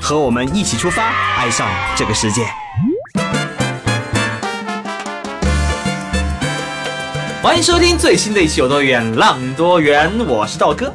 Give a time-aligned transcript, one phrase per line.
[0.00, 2.42] 和我们一起出发，爱上这个世界。
[7.42, 10.92] 欢迎收听最新的一期《有多远浪多远》，我是道哥。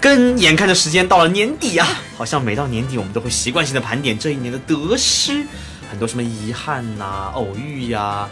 [0.00, 5.44] 跟眼看着时间到了年底啊，好像每到年底我们都会习惯性的盘点这一年的得失，
[5.90, 8.28] 很多什么遗憾呐、偶遇呀、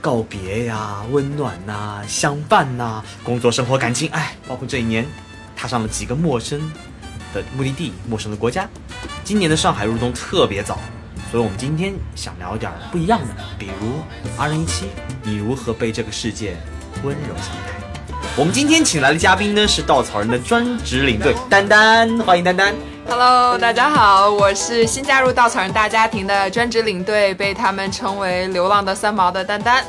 [0.00, 5.06] 告别呀、温暖呐、相伴呐、工作、生活、感情，哎，包括这一年。
[5.54, 6.60] 踏上了几个陌生
[7.32, 8.68] 的目的地，陌生的国家。
[9.24, 10.78] 今年的上海入冬特别早，
[11.30, 13.28] 所以我们今天想聊点不一样的，
[13.58, 14.02] 比如
[14.36, 14.86] 二零一七
[15.22, 16.56] 你如何被这个世界
[17.02, 17.72] 温柔相待？
[18.36, 22.74] 我们今天请来的嘉宾呢是稻草人的专职领队丹丹，欢迎丹丹。
[23.08, 29.84] Hello，大家好，我是新加入稻草人大家庭的专职领队，被他们称为“流浪的三毛”的丹丹。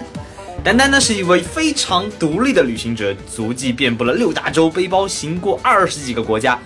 [0.64, 6.60] 丹丹呢是一位非常独立的旅行者，足迹遍布了六大洲，背包行过二十几个国家。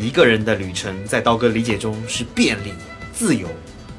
[0.00, 2.72] 一个人的旅程，在刀哥理解中是便利、
[3.12, 3.46] 自由，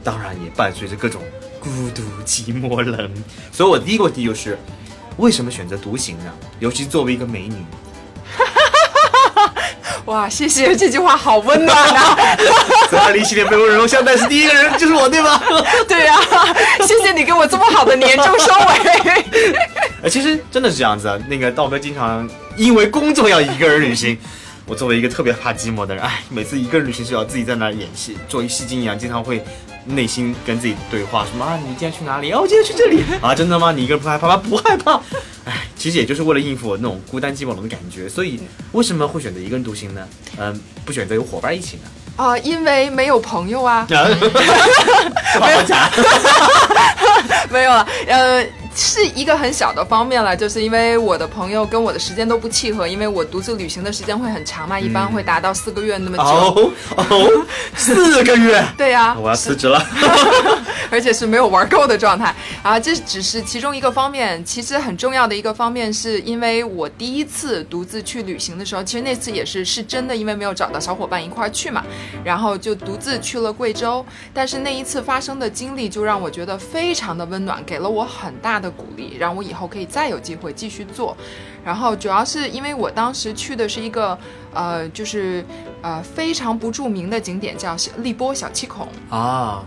[0.03, 1.21] 当然也伴随着各种
[1.59, 3.11] 孤独、寂寞、冷。
[3.51, 4.57] 所以我第一个问题就是，
[5.17, 6.31] 为什么选择独行呢？
[6.59, 7.63] 尤其作为一个美女。
[10.05, 12.17] 哇，谢谢这句话，好温暖啊！
[12.91, 15.39] 在里系列被温柔相待是第一个人，就是我，对吗？
[15.87, 16.17] 对呀，
[16.87, 19.25] 谢谢你给我这么好的年终收尾。
[20.01, 24.17] 呃，其实真的是这样子啊，那个道哥经常因为工作要一个人旅行。
[24.65, 29.43] 我作为一个特别怕寂寞的人， 哎，每次一个人旅行是要自己在那演戏，做一戏精一样，经常会
[29.85, 32.31] 内心跟自己对话，什么啊，你今天去哪里？
[32.31, 33.71] 哦，我今天去这里 啊，真的吗？
[33.71, 34.37] 你一个人不害怕吗？
[34.37, 35.01] 不害怕。
[35.45, 38.39] 哎，其实也就是为了应付我那种孤单寂寞冷的感觉，所以
[38.73, 40.07] 为什么会选择一个人独行呢？
[40.37, 41.83] 嗯，不选择有伙伴一起呢？
[42.17, 43.87] 啊，因为没有朋友啊。
[43.89, 45.89] 没有假。
[47.49, 48.45] 没有了，呃。
[48.75, 56.23] 是一个很小的方面了，就是因为我的朋友跟我的时间都不契合，因为我独自旅行的时间会很长嘛，一般会达到四个月那么久。
[56.23, 57.45] 哦哦，
[57.75, 58.63] 四个月？
[58.77, 59.83] 对呀，我要辞职了，
[60.91, 62.79] 而且是没有玩够的状态啊！
[62.79, 71.83] 这只是其中一个方面，其实很重要的一个方面是因为我第一次独自去旅行的时候，其实那次也是是真的，因为没有找到小伙伴一块儿去嘛，
[72.23, 74.05] 然后就独自去了贵州。
[74.31, 78.51] 但是那一次发生的经历就让我觉得非常的温暖，给了我很大。
[78.61, 81.17] 的鼓励，让我以后可以再有机会继续做。
[81.65, 84.15] 然后主要是因为我当时去的是一个，
[84.53, 85.43] 呃，就是
[85.81, 89.63] 呃非常不著名的景点，叫荔波小七孔啊。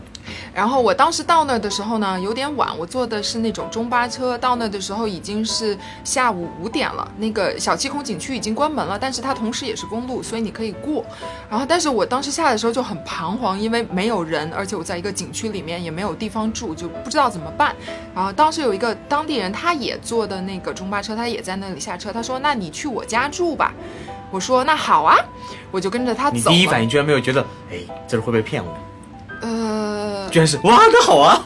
[0.53, 7.07] 然后我当时到那儿的时候呢，有点晚，我坐的是那种中巴车，到那的时候已经是下午五点了。
[7.17, 11.05] 那个小七孔景区已经关门了，但是它同时也是公路，所以你可以过。
[11.51, 17.75] 然后，但是我当时下的时候就很彷徨，因为没有人，而且我在一个景区里面也没有地方住，就不知道怎么办。
[18.15, 23.73] 然后当时有一个当地人，他也坐的那个中巴车，他也在那里下车，他说：“那你去我家住吧。”
[24.31, 25.17] 我说：“那好啊。”
[25.71, 26.37] 我就跟着他走。
[26.37, 28.77] 你第一反应居然没有觉得，哎，这是会不会骗我？
[29.43, 31.41] 呃，居然是哇，那好啊，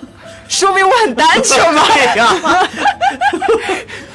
[0.48, 1.82] 说明我很单纯嘛
[2.14, 2.34] 呀。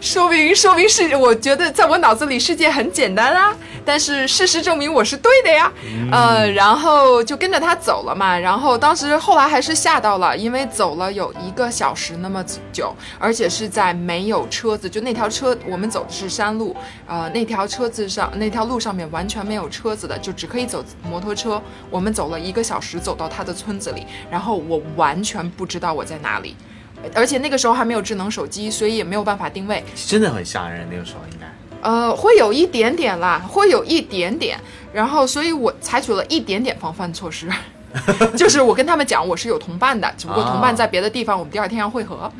[0.00, 3.54] 说明说明是，我觉得在我脑子里世界很简单啊，
[3.84, 5.72] 但是事实证明我是对的呀，
[6.12, 16.74] 呃，然后就跟着他走了嘛，然后当时后来还是吓到了，因为走了有一个小时那么久，而且是在没有车子，就那条车我们走的是山路，
[17.06, 21.60] 呃，那条车子上那条路上面完全没有车子的，就只可以走摩托车，
[21.90, 26.56] 我们走了一个小时走到他的村子里，然后我完全不知道我在哪里。
[27.14, 30.86] 而且那个时候还没有智能手机，所以也没有办法定位，真的很吓人。
[30.90, 31.46] 那个时候应该，
[31.88, 34.58] 呃，会有一点点啦，会有一点点。
[34.92, 37.48] 然后，所以我采取了一点点防范措施，
[38.36, 42.30] 就是我跟他们讲我是有同伴的，只不过同伴在别的地方，我们第二天要会合。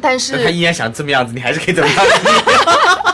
[0.00, 1.96] 但是他依然想这么样子，你还是可以怎么样？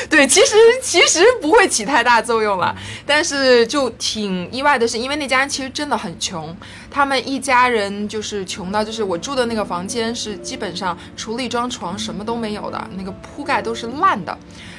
[0.08, 2.74] 对，其实其实不会起太大作用了，
[3.04, 6.56] 但是就挺意外的是，因为那家人其实真的很穷，
[6.90, 14.36] 他们一家人就是穷到，就是我住的那个房间是基本上除了一张床什么都没有的，那个铺盖都是烂的，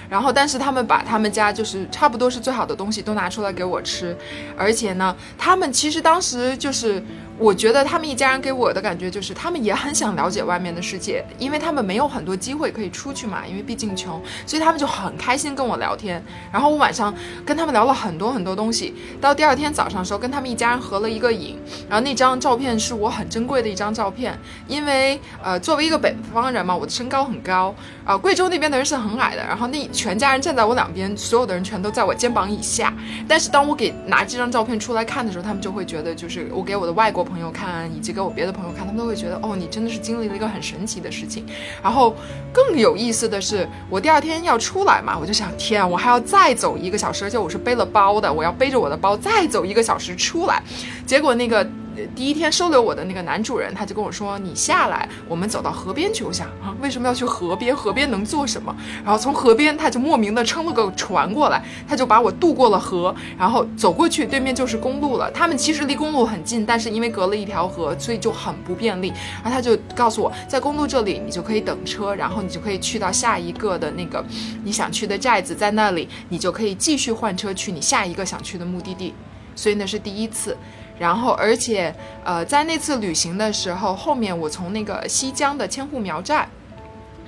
[0.09, 4.17] 然后但是他们把他们家就是差不多是最好的东西都拿出来给我吃，
[4.57, 7.03] 而且呢，他们其实当时就是
[7.37, 16.23] 我觉得他们一家人给我的感觉就是，他们也很想了解外面的世界，因为他们没有很多机会可以出去嘛，因为毕竟穷，所以他们就很开心跟我聊天。
[16.51, 17.11] 然后我晚上
[17.43, 21.57] 跟他们聊了很多很多东西，到第二天早上的时候，跟他们一家人合了一个影，
[21.89, 24.37] 然后那张照片是我很珍贵的一张照片，
[24.67, 27.73] 因为呃，作为一个北方人嘛，我的身高很高，
[28.05, 32.93] 啊，贵州那边的人是很矮的，然后那全家人站在我两边，所有的人全都在我肩膀以下。
[33.27, 37.20] 但是当我给拿这张照片出来看的时候，他们就会觉得，就是我给我的外国。
[37.23, 41.45] 朋友看，以及给我别的朋友看，他们都会觉得，哦，你真的是经历了一个很神奇的事情。
[41.81, 42.15] 然后
[42.53, 50.61] 更有意思的是，我第二天要出来嘛，我就想，天，我还要再走一个小时，而且我是背了包的，我要背着我的包再走一个小时出来。
[51.05, 51.67] 结果那个。
[52.15, 57.75] 第一天收留我的那个男主人，他就跟我说：“你下来，我们走到河边去。”我想啊，为什么要去河边？
[57.75, 58.75] 河边能做什么？
[59.03, 65.29] 然后从河边，他就莫名的撑了个船过来，他就把我渡过了河，然后走过去，对面就是公路了。
[65.31, 69.09] 他们其实离公路很近，但是因为隔了一条河，所以就很不便利。
[69.43, 74.23] 然后他就告诉我，在公路这里，你就可以等车，然后你就可以去到下一个的那个
[74.63, 79.13] 你想去的寨子，在那里你就可以继续换车去你下一个想去的目的地。
[79.53, 80.55] 所以那是第一次。
[81.01, 81.91] 然后，而且，
[82.23, 86.47] 呃，在那次旅行的时候，后面我从那个西江的千户苗寨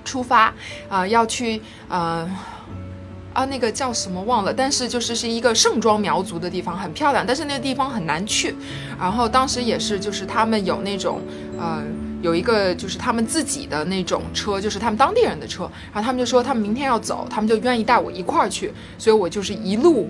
[0.06, 0.54] 出发，
[0.88, 1.60] 啊，要去，
[1.90, 2.30] 呃，
[3.34, 8.56] 啊，那个叫什么忘了，但是就是是一个盛装苗族的地方，很漂亮，但是那个地方很难去。
[9.00, 11.19] 然后当时也是，就是他们有那种，
[11.58, 11.81] 呃，
[12.22, 15.64] 有一个就是他们自己的那种车，就是他们当地人的车。
[15.92, 20.08] 然后他们就说他们明天要走，他们就愿意带我一块儿去，所以我就是一路。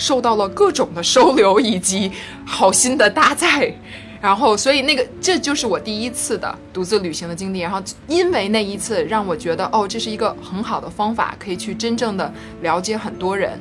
[0.00, 2.10] 受到了各种的收留以及
[2.46, 3.70] 好心的搭载，
[4.18, 7.60] 然后所以那个这就是我第一次的独自旅行的经历。
[7.60, 12.32] 然后因为那一次让我觉得哦，这是一个很好的方法，可以去真正的
[12.62, 13.60] 了解很多人。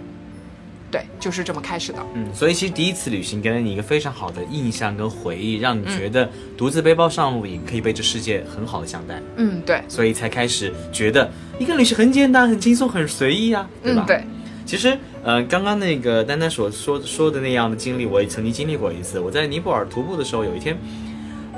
[0.91, 1.99] 对，就是这么开始的。
[2.15, 6.27] 嗯，所以其实第一次旅行给了你一个非常好的印象跟回忆，让你觉得
[6.57, 9.21] 独自背包上路也可以被这世界很好的相待。
[9.35, 14.03] 嗯，对，所以才开始觉得一个旅行很简单、很轻松、很随意啊，对吧？
[14.07, 14.23] 对。
[14.69, 19.19] 其实，呃，刚刚那个丹丹所说说的那样的经历，我也曾经经历过一次。
[19.19, 20.77] 我在尼泊尔徒步的时候，有一天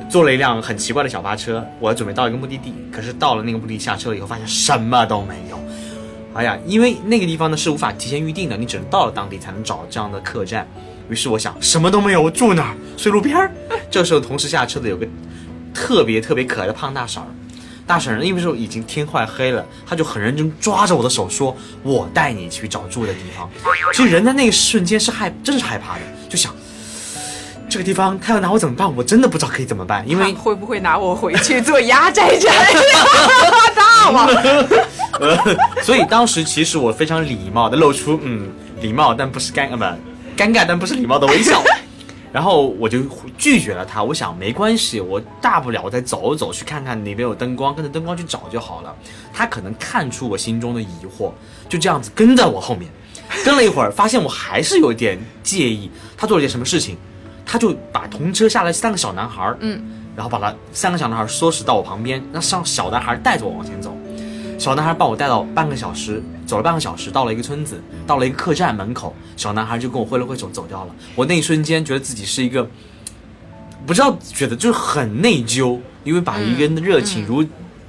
[0.09, 5.59] 坐了一辆很奇怪的小巴车，我准备到一个目的地，可是到了那个目的地下车以后，发现什么都没有。
[6.33, 10.65] 哎呀，因为那个地方呢是无法提前预定的，你只能到了当地才能找这样的客栈。
[11.09, 12.75] 于是我想，什么都没有，我住哪儿？
[12.95, 13.51] 睡路边儿。
[13.89, 15.05] 这时候同时下车的有个
[15.73, 17.27] 特别特别可爱的胖大婶儿。
[17.87, 23.49] 大婶儿，因为说已经天快黑了，他就很认真抓着我的手说：“我带你去找住的地方。”
[23.93, 26.55] 其实人在那一瞬间是害，真是害怕的，就想
[27.69, 28.95] 这个地方他要拿我怎么办？
[28.95, 32.73] 我真的不知道可以怎么办，因为 会不会拿我回去做压寨寨？
[33.75, 34.27] 大王？
[35.19, 35.37] 呃，
[35.83, 38.49] 所以当时其实我非常礼貌的露出嗯
[38.79, 39.83] 礼貌但不是尴尬不
[40.41, 41.61] 尴尬但不是礼貌的微笑。
[42.31, 42.99] 然后我就
[43.37, 48.95] 拒绝了他，我想没关系，我大不了我再走走，去看看哪边有灯光，跟着灯光去找就好了。
[49.33, 51.31] 他可能看出我心中的疑惑，
[51.67, 52.89] 就这样子跟在我后面，
[53.43, 55.91] 跟了一会儿，发现我还是有点介意。
[56.15, 56.95] 他做了件什么事情？
[57.45, 59.81] 他就把同车下来三个小男孩，嗯，
[60.15, 63.93] 然后把他三个小男孩唆使到我旁边，让上小男孩带着我往前走。
[64.61, 70.93] 小男孩把我带到半个小时，走了半个小时，到了一个村子，到了一个客栈门口，小男孩就跟我挥了挥手走掉了。
[71.15, 72.69] 我那一瞬间觉得自己是一个，
[73.87, 77.43] 不知道觉得就是很内疚，因为把一个人的热情如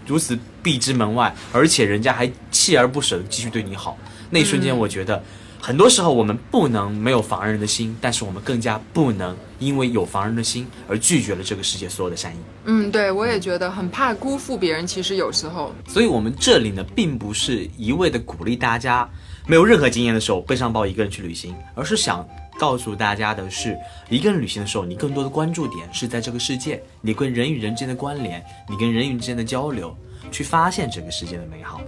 [0.07, 3.99] 如此避之门外，而且人家还锲而不舍的继续对你好。
[4.31, 5.23] 那一瞬间，我觉得。
[5.61, 12.39] 很多时候我们不能没有防人的心，但是我们更加不能因为有防人的心而拒绝了这个世界所有的善意。
[12.65, 14.87] 嗯，对，我也觉得很怕辜负别人。
[14.87, 19.09] 其实有时候，所以我们这里呢，并不是一味的鼓励大家
[19.47, 22.27] 没有任何经验的时候背上包一个人去旅行，而是想
[22.59, 23.77] 告诉大家的是，
[24.09, 29.97] 一个人旅行的时候，你更多的关注点是在这个世界，你跟人与人之间的关联，你跟人与人之间的交流，
[30.31, 31.81] 去发现这个世界的美好。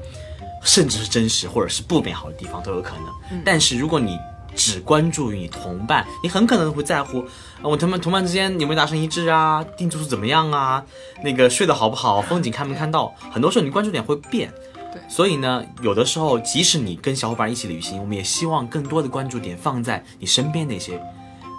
[0.66, 3.42] 甚至是真实或者是不美好的地方都有可能。
[3.44, 4.18] 但是如果你
[4.54, 7.24] 只关注于你同伴，你很可能会在乎，
[7.62, 9.64] 我同伴同伴之间有没有达成一致啊？
[9.76, 10.84] 订住宿怎么样啊？
[11.22, 12.22] 那个睡得好不好？
[12.22, 13.14] 风景看没看到？
[13.30, 14.52] 很多时候你关注点会变。
[14.92, 21.02] 对，所以呢，有的时候即使你跟小伙伴一起旅行，我们也希望更多的关注点放在你身边那些，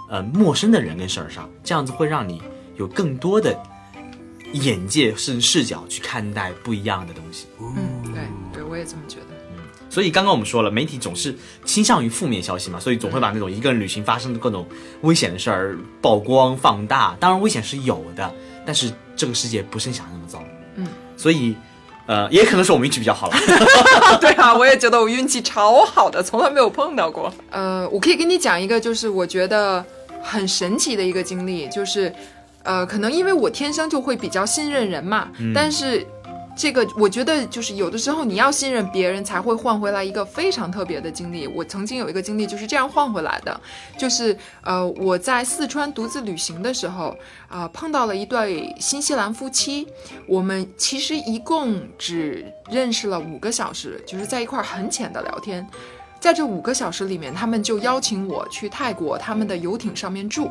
[0.08, 2.40] 呃，陌生的人跟事儿上，这样子会让你
[2.76, 3.54] 有更多的
[4.52, 7.46] 眼界甚至视角去看待不一样的东西。
[7.60, 8.22] 嗯，对。
[8.54, 9.25] 对我也这么觉得，嗯，
[9.96, 11.34] 所以刚刚我们说了，媒体总是
[11.64, 14.66] 倾向于负面消息嘛，所以总会把那种一个人旅行发生的各种
[15.00, 17.16] 危险的事儿曝光放大。
[17.18, 18.30] 当然，危险是有的，
[18.66, 20.86] 但是这个世界不是你想那么糟，嗯，
[21.16, 21.56] 所以，
[22.04, 23.38] 呃，也可能是我们运气比较好了。
[24.20, 27.32] 对啊，我也觉得我运气超好的，从来没有碰到过。
[27.48, 29.82] 呃，我可以跟你讲一个，就是我觉得
[30.20, 32.12] 很神奇的一个经历，就是。
[32.68, 36.04] 呃，可能因为我天生就会比较信任人嘛，但是。
[36.56, 41.46] 这个我觉得就是有的时候你要信任别人，才会换回来一个非常特别的经历。
[41.46, 43.60] 我曾经有一个经历就是这样换回来的，
[43.98, 47.14] 就是呃我在四川独自旅行的时候
[47.48, 49.86] 啊、碰到了一对新西兰夫妻，
[50.26, 55.64] 我们其实一共只认识了五个小时，就是在一块儿很浅的聊天。
[56.18, 60.50] 在这五个小时里面，他们就邀请我去泰国他们的游艇上面住，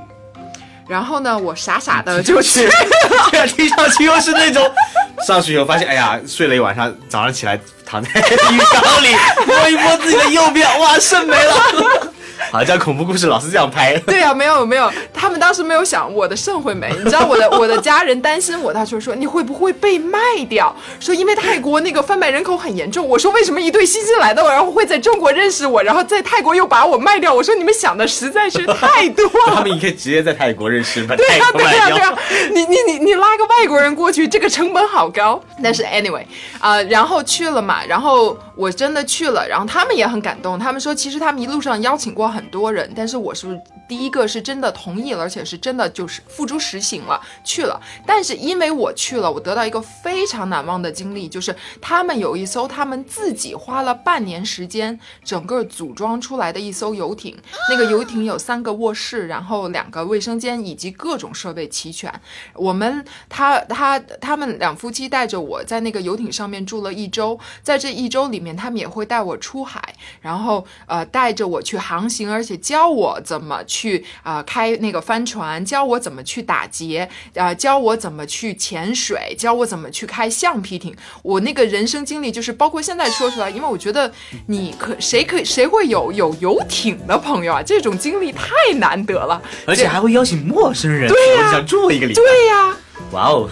[0.88, 2.70] 然后呢，我傻傻的就去。
[3.56, 4.70] 听上去又是那种
[5.26, 9.16] 上去以后发现，哎呀，睡了一晚上，早上起来躺在浴缸里
[9.46, 12.14] 摸一摸自己的右边，哇，肾没了。
[12.52, 13.98] 好像恐怖故事老是这样拍。
[14.08, 20.76] 对呀、没有没有，他们当时没有想我的肾会没，你知道我的我的家人担心我，他就说你会不会被卖掉？
[21.00, 23.08] 说因为泰国那个贩卖人口很严重。
[23.08, 27.34] 我说为什么一对新西兰的，然后会在中国认识我，然后在泰国又把我卖掉？
[27.34, 29.32] 我说你们想的实在是太多了。
[29.56, 32.18] 他们也可以直接在泰国认识，把对呀、对呀、对呀、。
[32.54, 35.42] 你你你你拉个外国人过去，这个成本好高。
[35.64, 36.24] 但是 anyway，
[36.60, 47.80] 啊、然后去了嘛，然后我真的去了，然后他们也很感动，他们说其实他们一路上邀请过很多人，但是我是第一个是真的同意了，而且是真的就是付诸实行了去了。
[48.06, 57.38] 但是因为我去了，我得到一个非常难忘的经历，就是他们有一艘他们自己花了半年时间整个组装出来的一艘游艇，
[57.70, 62.12] 那个游艇有三个卧室，然后两个卫生间以及各种设备齐全。
[62.54, 69.82] 我们他他他们两夫妻带着我在那个游艇上面住了一周，在这一周里面，他们也会带我出海，
[70.22, 80.96] 然后呃带着我去航行，而且教我怎么去啊、呃开那个帆船，教我怎么去打劫，啊、教我怎么去潜水，教我怎么去开橡皮艇。
[81.24, 84.12] 我那个人生经历就是包括现在说出来，因为我觉得
[84.48, 87.64] 你可谁可以谁会有有游艇的朋友啊？
[87.64, 91.18] 这种经历太难得了，而且还会邀请陌生人，对
[91.52, 92.22] 想住一个礼拜。
[92.22, 92.78] 对呀、
[93.12, 93.50] 哇哦，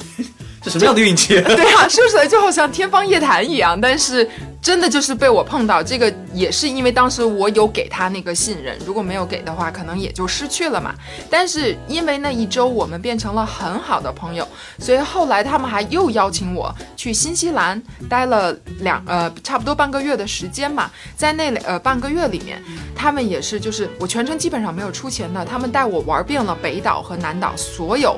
[0.64, 1.40] 这什么样的运气？
[1.44, 4.28] 对啊，说出来就好像天方夜谭一样，但是
[4.62, 10.96] 真的就是被我碰到，这个也是因为当时我有给他那个信任，如果没有给的话，可能也就失去了嘛。
[11.30, 14.48] 但是因为那一周我们变成了很好的朋友，
[14.80, 22.64] 所以后来他们还又邀请我去新西兰待了两呃差不多半个月的时间嘛，在那呃半个月里面，
[22.96, 28.18] 他们也是就是我全程基本上没有出钱的，他们带我玩遍了北岛和南岛所有。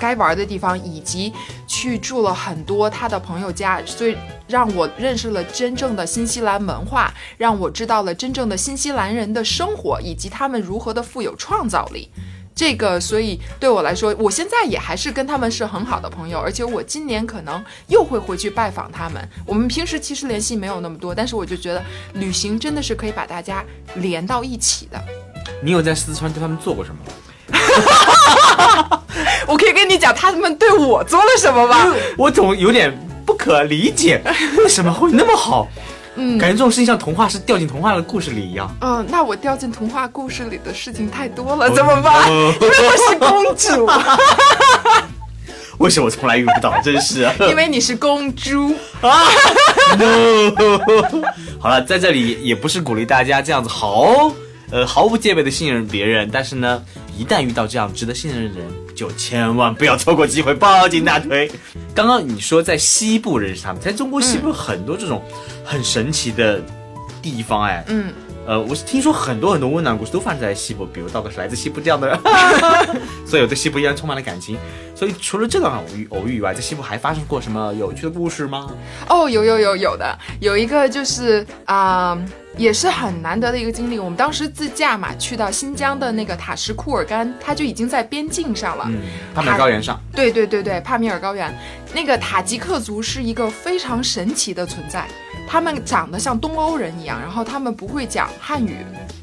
[0.00, 1.32] 该玩的地方，以及
[1.66, 12.08] 去住了很多他的朋友家，所以让我认识了真正的新西兰文化，让我知道了真正的新西兰人的生活，以及他们如何的富有创造力。
[12.54, 19.26] 这个，所以对我来说，我现在也还是跟他们是很好的朋友，而且我今年可能又会回去拜访他们。
[19.46, 23.64] 我们平时其实联系没有那么多，但是我就觉得旅行真的是可以把大家
[23.94, 25.02] 连到一起的。
[25.62, 27.00] 你有在四川对他们做过什么？
[29.46, 31.94] 我可以跟你讲他们对我做了什么吗？
[32.16, 32.92] 我总有点
[33.26, 34.20] 不可理解，
[34.58, 35.68] 为什么会那么好？
[36.14, 38.70] 嗯，感觉这种事情像童话是掉进童话的故事里一样。
[38.82, 42.28] 嗯，那我掉进童话故事里的事情太多了，怎么办？
[42.30, 43.88] 哦因为我是公主，
[45.78, 46.74] 为什么我从来遇不到？
[46.84, 48.74] 真是啊因为你是公猪。
[49.98, 50.52] no。
[51.58, 54.30] 好了，在这里也不是鼓励大家这样子毫
[54.72, 56.82] 呃毫无戒备的信任别人，但是呢，
[57.16, 61.50] 一旦遇到这样值得信任的人，就千万不要错过机会，抱紧大腿。
[61.94, 65.22] 刚刚你说在西部认识他们，在中国西部很多这种
[65.62, 66.60] 很神奇的
[67.20, 68.12] 地方，哎，嗯，
[68.46, 72.18] 呃，我是听说很多很多温暖故事都发生在西部，比如道哥是来自西部这样的人，
[73.26, 74.56] 所以我对西部依然充满了感情。
[74.94, 78.70] 所以除了这段偶遇偶遇以外，在西部还发生过什么有趣的故事吗？
[79.08, 82.16] 哦，有有有有的，有一个就是啊、
[82.56, 83.98] 也是很难得的一个经历。
[83.98, 88.84] 我们当时自驾嘛，去到新疆的那个塔什库尔干，它就已经在边境上了。
[88.88, 88.98] 嗯，
[89.34, 91.52] 帕米尔高原上，对对对对，帕米尔高原，
[91.94, 95.06] 那个塔吉克族是一个非常神奇的存在。
[95.48, 98.76] 他们长得像东欧人一样，然后他们不会讲汉语，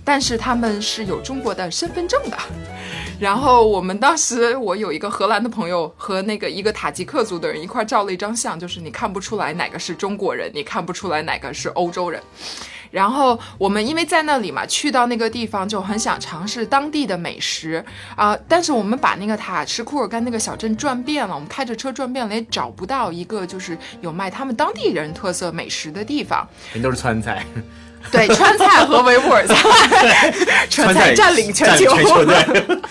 [0.04, 2.38] 但是他们是有中国的身份证的。
[3.20, 12.22] 然后我们当时，我有一个荷兰的朋友和那个一个塔吉克族的人一块儿照了一张相，就是你看不出来哪个是中国人，你看不出来哪个是欧洲人。
[12.92, 17.84] 然后我们因为在那里嘛，去到那个地方就很想尝试当地的美食
[18.16, 26.48] 啊、但是我们把那个塔什库尔干那个小镇转遍了，我们开着车转遍了，也找不到一个就是有卖他们当地人特色美食的地方。
[26.72, 27.46] 全都是川菜。
[28.12, 30.34] 对，川菜和维吾尔菜，
[30.70, 32.26] 川菜占领全球。
[32.26, 32.80] 对。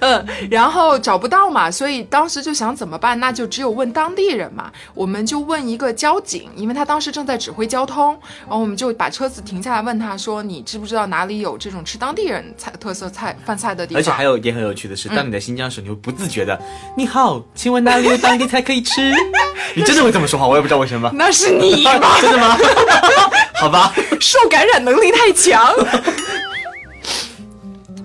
[0.00, 3.20] 嗯，然后找不到嘛，所以当时就想怎么办？
[3.20, 4.72] 那就只有问当地人嘛。
[4.94, 8.18] 我们就问一个交警，因为他当时正在指挥交通。
[8.40, 16.60] 然后我们就把车子停下来，问他说：“你知不知道哪里有这种吃当地人菜特色菜饭菜的地方？”而且还有一点很有趣的是，当你在新疆时，你会不自觉的
[16.96, 19.12] ：“你好，请问哪里有当地菜可以吃？”
[19.76, 21.08] 你真的会这么说话，我也不知道为什么。
[21.14, 22.18] 那是你吧？
[22.20, 22.58] 真的吗？
[23.60, 25.70] 好吧， 受感染能力太强。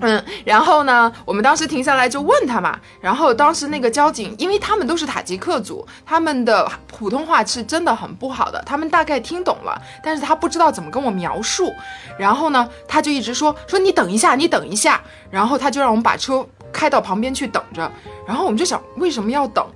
[0.02, 11.72] 嗯，然后呢，我们当时停下来就问他嘛，然后当时那个交警，因为他们都是塔吉克族，他们的普通话是真的很不好的，他们大概听懂了，但是他不知道怎么跟我描述，
[12.18, 17.90] 然后呢，他就一直说说你等一下，你等一下，然后他就让我们把车开到旁边去等着，
[18.28, 19.66] 然后我们就想为什么要等，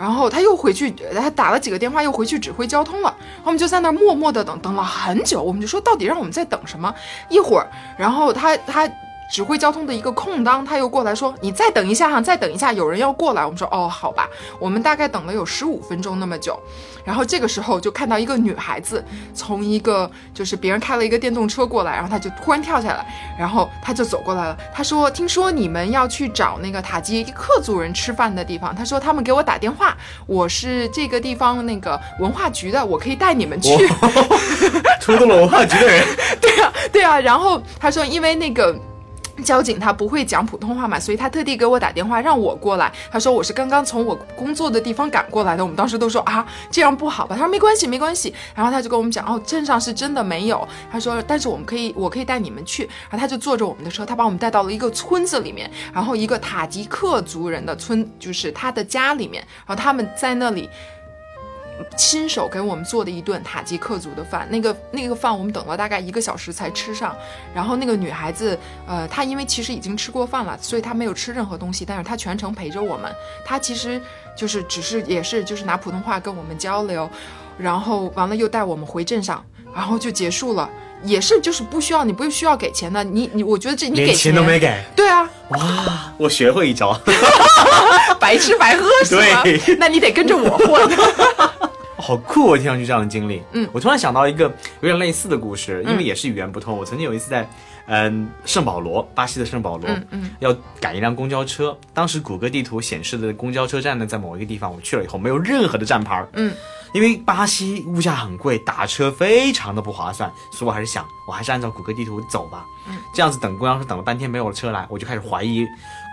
[0.00, 3.14] 然后他又回去，他打了几个电话又回去指挥交通了，
[3.44, 6.94] 我们就在那儿默默的等，等了很久，我们就说到底让我们在等什么？
[7.28, 8.90] 一会儿，然后他他。
[9.30, 16.58] 指挥交通的一个空当，他又过来说：“你再等一下哈，再等一下，有人要过来。”我们说：“哦，好吧。”我们大概等了有十五分钟那么久，
[17.04, 23.06] 然后这个时候就看到一个女孩子从一个就是别人开了一个电动车过来，然后她就突然跳下来，
[23.38, 24.58] 然后她就走过来了。
[24.74, 29.96] 她说：“听说你们要去找那个塔吉克族人吃饭的地方。”她说：“他们给我打电话，
[30.26, 33.70] 我是这个地方那个文化局的，我可以带你们去。”
[35.00, 36.04] 出动了文化局的人。
[36.42, 37.20] 对啊，对啊。
[37.20, 38.76] 然后她说：“因为那个。”
[39.42, 42.92] 交警他不会讲普通话嘛，所以他特地给我打电话让我过来。
[43.10, 45.62] 他说我是刚刚从我工作的地方赶过来的。
[45.62, 47.36] 我们当时都说啊，这样不好吧？
[47.36, 48.34] 他说没关系，没关系。
[48.54, 50.66] 然后他就跟我们讲，哦，镇上是真的没有。
[50.90, 52.84] 他说，但是我们可以，我可以带你们去。
[53.08, 59.42] 然后他就坐着我们的车，他把我们带到了一个村子里面，然后一个塔吉克族人的村，就是他的家里面。
[59.66, 60.68] 然后他们在那里。
[61.96, 67.14] 亲手给我们做的一顿塔吉克族的饭，那个那个饭我们等了大概一个小时才吃上。
[67.54, 73.10] 然后那个女孩子，呃，她因为其实已经吃过饭了，所以她没有吃任何东西，但是她全程陪着我们。
[73.44, 74.00] 她其实
[74.36, 77.08] 就是只是也是就是拿普通话跟我们交流，
[77.58, 79.44] 然后完了又带我们回镇上，
[79.74, 80.68] 然后就结束了。
[81.02, 86.92] 也是就是不需要你不需要给钱的，你你我觉得这你给钱都没给， 对啊，哇， 我学会一招，
[88.20, 89.42] 白吃白喝是吗？
[89.78, 90.90] 那你得跟着我混。
[92.00, 92.46] 好酷！
[92.46, 94.44] 我听上去这样的经历，嗯，我突然想到一个
[94.80, 96.76] 有点类似的故事，因为也是语言不通。
[96.76, 97.48] 我曾经有一次在，
[97.86, 106.52] 嗯，圣保罗，巴西的圣保罗，嗯，要赶一辆公交车，当时谷歌地图显示的公交车站呢在某一个地方，我去了以后没有任何的站牌，嗯，
[106.92, 115.66] 因为巴西物价很贵，打车非常的不划算，所以我还是想，我还是按照谷歌地图走吧，嗯，这样子等公交车等了半天没有车来，我就开始怀疑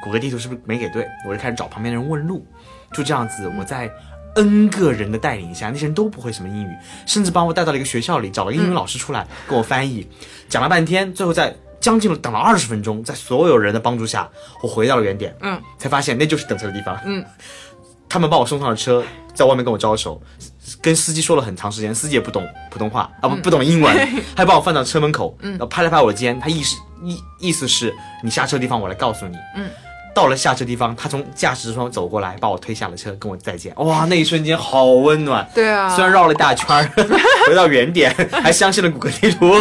[0.03, 2.45] 谷歌地图是不是没给对，我就开始找旁边的人问路，
[2.93, 3.89] 就这样子我在。
[4.37, 6.69] N 个人的带领下，那些人都不会什么英语，
[7.05, 10.07] 甚至把我带到了一个学校里，找了个英语老师出来跟我翻译，
[10.47, 14.29] 讲了半天，最后在将近等了二十分钟，在所有人的帮助下，
[14.61, 17.25] 我回到了原点，嗯，才发现那就是等车的地方，嗯，
[18.07, 20.21] 他们把我送上了车，在外面跟我招手，
[20.81, 23.95] 跟司机说了很长时间，司机也不懂普通话啊，不不懂英文，
[24.35, 29.69] 还把我放到车门口，然后拍了拍我的肩，他意思意意思是你下车的地方我来告诉你，嗯。
[30.17, 33.71] 到了下车地方，他从驾驶窗走过来，把我推下了车，跟我再见。
[33.75, 35.47] 哇，那一瞬间好温暖。
[35.53, 36.89] 对啊，虽然绕了一大圈儿，
[37.47, 39.53] 回到原点，还相信了谷歌地图，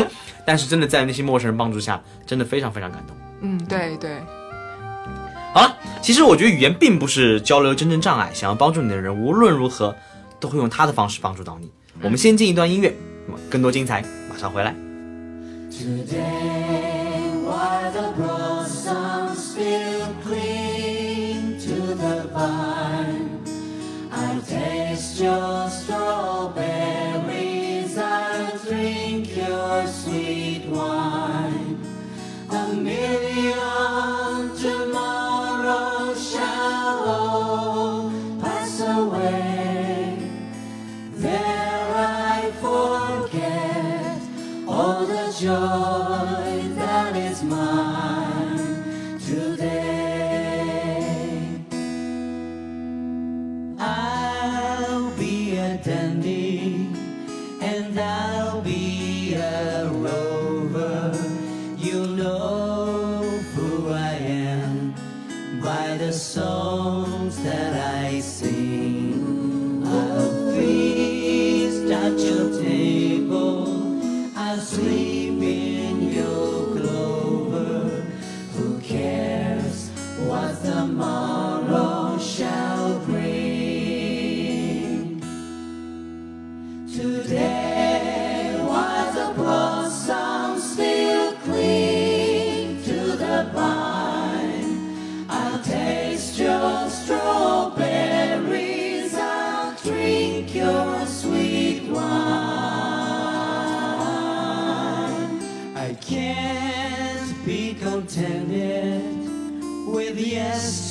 [0.46, 3.14] 但是真的在那些陌生人帮助下，真的非常非常感动。
[3.42, 4.16] 嗯，对对。
[5.52, 9.94] 好了，其实我觉得语言并不是交流真正障碍，想要帮助你的人，无论如何
[10.40, 11.70] 都会用他的方式帮助到你。
[12.00, 14.74] 我们先进一段音乐，那么更多精彩马上回来。
[19.56, 23.40] still cling to the vine.
[24.12, 25.55] I taste your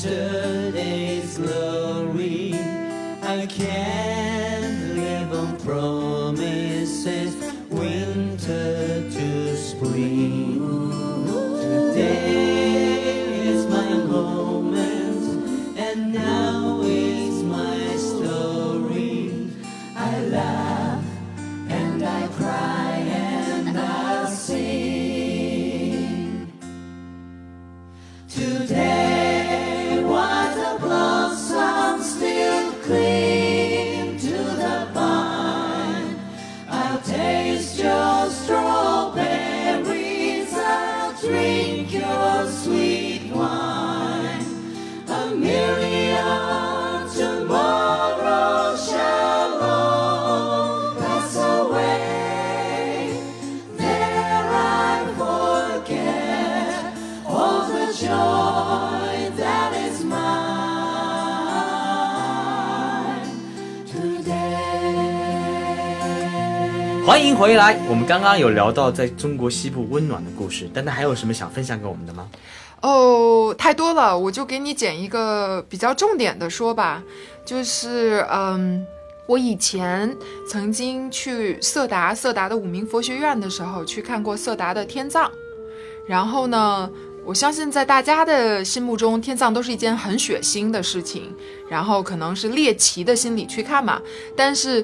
[0.06, 0.65] stood.
[67.06, 67.80] 欢迎回来。
[67.88, 72.28] 我们刚刚有聊到在中国西部温暖的故事，丹丹还有什么想分享给我们的吗？
[72.82, 77.04] 哦，太多了，我就给你捡一个比较重点的说吧，
[77.46, 78.84] 就是嗯，
[79.28, 80.18] 我以前
[80.50, 85.30] 曾经去色达色达的五明佛学院的时候，去看过色达的天葬，
[86.08, 86.90] 然后呢，
[87.24, 91.32] 我相信在大家的心目中，天葬都是一件很血腥的事情，
[91.70, 94.02] 然后可能是猎奇的心理去看嘛，
[94.36, 94.84] 但是。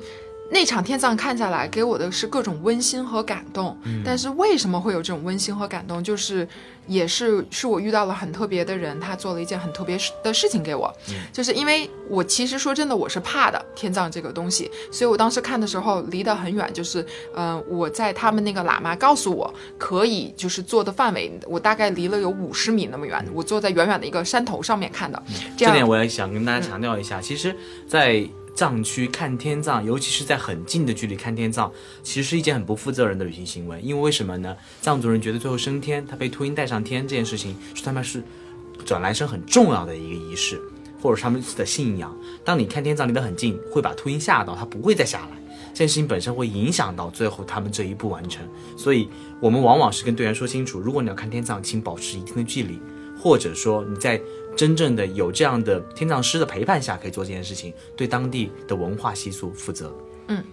[0.54, 3.76] 那场天葬看下来，给我的是各种温馨和感动。
[4.04, 6.04] 但是为什么会有这种温馨和感动？
[6.04, 6.46] 就是
[6.88, 10.94] 也是是我遇到了很特别的人，他做了一件很特别的事情给我。
[11.32, 17.02] 就是因为我其实说真的，我是怕的天葬这个东西，所以我当时看的时候离得很远，就是
[17.34, 25.24] 嗯、呃我在他们那个喇嘛告诉我可以就是坐的范围，我大概离了有五十米那么远，我坐在远远的一个山头上面看的。
[25.56, 27.56] 这样这点我也想跟大家强调一下，其实，
[27.88, 31.72] 在藏区看天葬，尤其是在很近的距离看天葬，
[32.04, 33.80] 其实是一件很不负责任的旅行行为。
[33.82, 34.56] 因为为什么呢？
[34.82, 38.24] 藏族人觉得最后升天，他被秃鹰带上天这件事情，是他们是
[38.86, 40.62] 转来生很重要的一个仪式，
[41.02, 42.16] 或者他们的信仰。
[42.44, 45.38] 当你看天葬离得很近，会把秃鹰吓到，他不会再下来。
[45.74, 49.08] 这件事情本身会影响到最后他们这一步完成，所以
[49.40, 52.78] 我们往往是跟队员说清楚，如果你要看天葬，请保持一定的距离，
[53.18, 54.22] 或者说你在
[54.56, 59.94] 真正的有这样的天葬师的陪伴下，可以做这件事情，对当地的文化习俗负责。
[60.28, 60.44] 嗯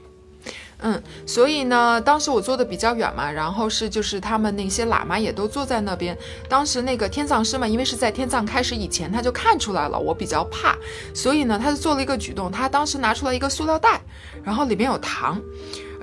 [0.81, 6.17] 嗯，所以呢，当时我坐的比较远嘛，然后是就是他们那些喇嘛也都坐在那边。
[6.49, 10.77] 当时那个天葬师嘛，因为是在天葬开始以前，他就看出来了我比较怕，
[11.13, 14.01] 所以呢，他就做了一个举动，他当时拿出来一个塑料袋，
[14.45, 15.43] 然后里面有糖，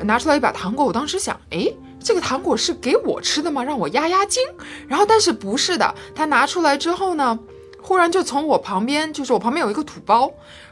[0.03, 0.85] 拿出来一把糖果。
[0.85, 3.63] 我当时想，诶，这个糖果是给我吃的吗？
[3.63, 4.43] 让我压压惊。
[4.89, 7.39] 然后但是不是的，他拿出来之后呢，
[7.85, 10.21] 忽然就从我旁边，就是我旁边有一个土包，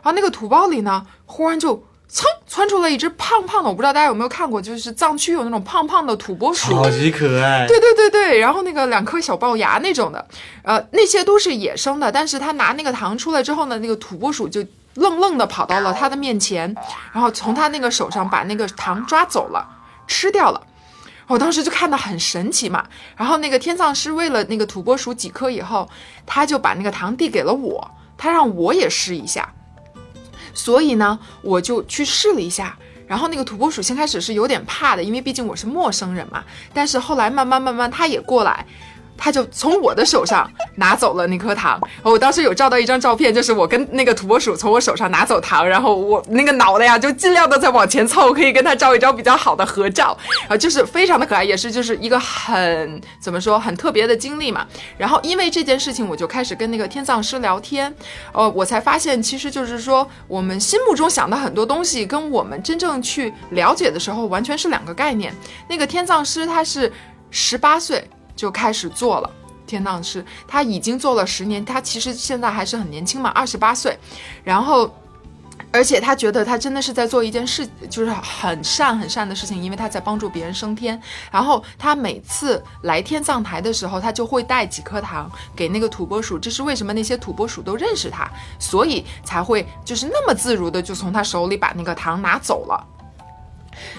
[0.02, 1.84] 然后那个土包里呢，忽然就。
[2.10, 10.24] 噌，窜出了一只胖胖的，我不知道大家有没有看过，就是藏区有那种胖胖的土拨鼠，超级可爱对对对对，然后那个两颗小龅牙那种的，
[10.62, 12.12] 呃，那些都是野生的。
[12.12, 14.64] 但是他拿那个糖出来之后呢，那个土拨鼠就
[14.96, 16.76] 愣愣的跑到了他的面前，
[17.14, 19.68] 然后从他那个手上把那个糖抓走了，
[20.06, 20.62] 吃掉了。
[21.28, 25.90] 我当时就看到很神奇嘛，然后那个天葬师喂了那个土拨鼠几颗以后，
[26.26, 29.54] 他就把那个糖递给了我，他让我也试一下。
[30.54, 32.78] 所以呢，我就去试了一下。
[33.06, 36.44] 然后那个土拨鼠先开始是有点怕的，因为毕竟我是陌生人嘛。
[36.74, 38.66] 但是后来慢慢慢慢，它也过来，
[39.18, 41.80] 他就从我的手上拿走了那颗糖。
[42.02, 50.18] 我当时有照到一张照片，就是我跟那个土拨鼠从我手上拿走糖，然后我那个脑袋呀就尽量的在往前凑，可以跟他照一张比较好的合照。
[50.48, 54.66] 啊就是非常的可爱，也是就是一个很怎么说很特别的经历嘛。
[54.98, 57.94] 然后因为这件事情，我就开始跟那个天葬师聊天，
[58.32, 65.34] 呃，我才发现其实就是说我们心目中想的很多东西，跟我们真正去了解的时候完全是两个概念。
[65.70, 66.92] 那个天葬师他是
[67.30, 69.30] 十八岁就开始做了。
[69.66, 73.98] 天葬师他已经做了十年，他其实现在还是很年轻嘛，二十八岁，
[74.44, 74.94] 然后。
[75.72, 81.00] 而且他觉得他真的是在做一件事，就是很善很善的事情，因为他在帮助别人升天。
[81.32, 86.38] 然后他每次来天葬台的时候，他就会带几颗糖给那个土拨鼠。
[86.38, 92.88] 这是为什么那些土拨鼠都认识他，所以才会就是那么自如的就从他手里把那个糖拿走了。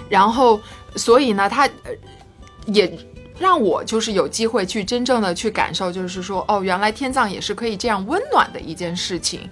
[0.09, 0.61] 然后，
[0.95, 1.69] 所以呢，他
[2.67, 2.87] 也
[3.39, 9.49] 让我就是有机会去真正的去感受，就是说，哦，原来天葬也是可以这样温暖的一件事情。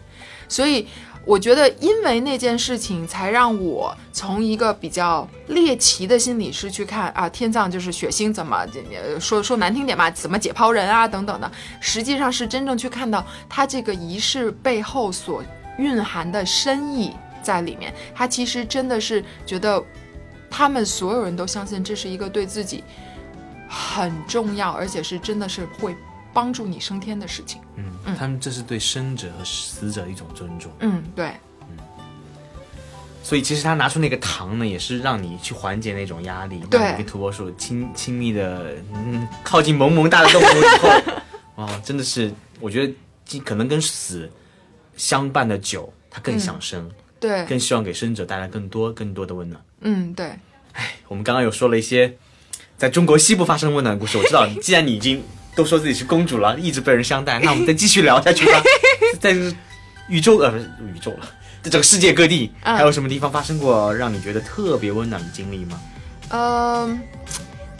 [0.48, 0.86] 所以，
[1.24, 15.42] 我觉得因为那件事情，才让我从一个比较猎奇的心理师去看啊，天葬就是血腥，怎么呃说说难听点嘛，怎么解剖人啊等等的，实际上是真正去看到它这个仪式背后所
[15.78, 17.94] 蕴含的深意在里面。
[18.14, 19.82] 他其实真的是觉得，
[20.50, 22.84] 他们所有人都相信这是一个对自己
[23.74, 25.96] 很重要，而且是真的是会
[26.34, 27.60] 帮助你升天的事情。
[27.76, 30.70] 嗯，他们这是对生者和死者的一种尊重。
[30.80, 31.32] 嗯，对。
[33.24, 41.22] 所以其实他拿出那个糖呢，也是让你去缓解那种压力，对跟土拨鼠亲亲密的，嗯，靠近萌萌哒的动物以后，
[41.62, 42.92] 哇，真的是，我觉得
[43.24, 44.28] 既可能跟死
[44.96, 49.64] 相伴的久，它更想生，对，更希望给生者带来更多更多的温暖。
[49.82, 50.32] 嗯，对，
[51.06, 52.12] 我们刚刚有说了一些
[52.82, 55.22] 在中国西部发生温暖故事，我知道， 既然你已经
[55.54, 58.60] 都说自己是公主了，一直被人相待，那我们 再继续聊下去吧。
[59.22, 59.36] 在
[60.08, 61.18] 宇宙呃不是宇宙了，
[61.62, 65.80] 在整个世界各地，嗯还有什么地方发生过让你觉得特别温暖的经历吗？
[66.30, 67.00] 嗯，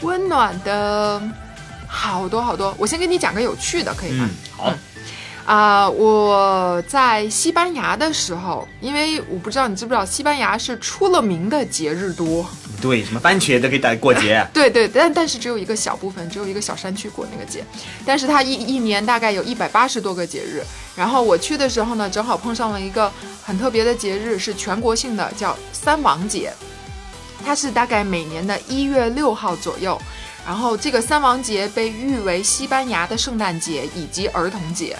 [0.03, 1.21] 温暖的
[1.85, 2.73] 好多好多。
[2.79, 4.29] 我先给你讲个有趣的，可以吗？
[4.29, 4.73] 嗯，好，
[5.45, 12.45] 啊、我在西班牙的时候，因为我不知道你知不知道，西班牙是出了名的节日多。
[12.81, 17.63] 对，什么番茄都可以带过节， 对对，但但是只有一个小部分，只有一个小山区过那个节，
[18.05, 20.63] 但是它一一年大概有一百八十多个节日。
[20.95, 23.11] 然后我去的时候呢，正好碰上了一个
[23.43, 26.53] 很特别的节日，是全国性的，叫三王节。
[27.45, 29.99] 它是大概每年的一月六号左右。
[30.45, 34.97] 然后这个三王节被誉为西班牙的圣诞节以及儿童节。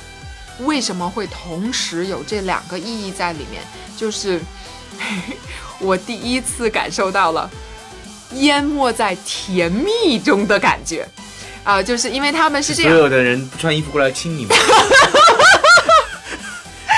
[0.59, 3.61] 为什么会同时有这两个意义在里面？
[3.97, 4.39] 就是
[5.79, 7.49] 我第一次感受到了
[8.33, 11.07] 淹没在甜蜜中的感觉。
[11.63, 14.53] 啊、就是因为他们是这样，所有的人不穿衣服过来亲你们，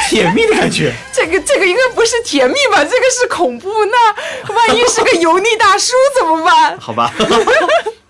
[0.10, 0.92] 甜蜜的感觉。
[1.14, 2.84] 这个这个应该不是甜蜜吧？
[2.84, 3.70] 这个是恐怖。
[3.86, 6.76] 那万一是个油腻大叔怎么办？
[6.80, 7.14] 好吧，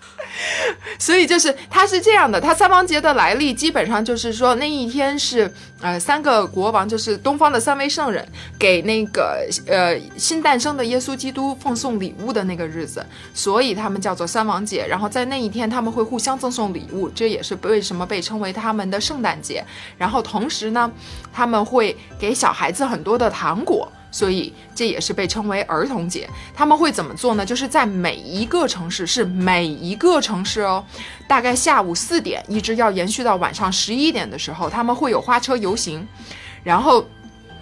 [0.98, 8.26] 所以就是它是这样的，它三王节的来历基本上就是说那一天是呃三个国王，就是东方的三位圣人
[8.58, 13.04] 给那个呃新诞生的耶稣基督奉送礼物的那个日子，
[13.34, 14.86] 所以他们叫做三王节。
[14.86, 19.64] 然后在那一天他们会互相赠送礼物，这也是为什么被称为他们的圣诞节。
[19.98, 20.90] 然后同时呢，
[21.32, 23.90] 他们会给小孩子很多的糖果。
[24.16, 26.26] 所以这也是被称为儿童节。
[26.54, 27.44] 他们会怎么做呢？
[27.44, 30.82] 就是在每一个城市，是每一个城市哦，
[31.28, 36.08] 大概下午四点一直要延续到晚上十一点的时候，他们会有花车游行。
[36.64, 37.06] 然后，